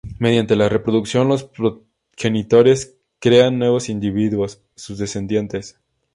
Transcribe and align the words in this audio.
Mediante 0.17 0.55
la 0.55 0.67
reproducción 0.67 1.27
los 1.27 1.43
progenitores 1.43 2.97
crean 3.19 3.59
nuevos 3.59 3.87
individuos, 3.87 4.59
sus 4.75 4.97
descendientes. 4.97 5.79